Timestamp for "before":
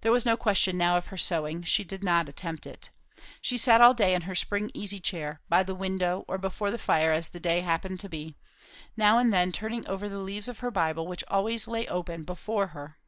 6.38-6.72, 12.24-12.66